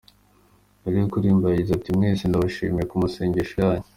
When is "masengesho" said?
3.03-3.55